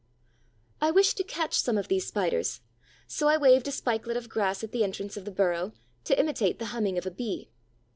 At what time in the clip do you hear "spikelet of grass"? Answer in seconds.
3.71-4.63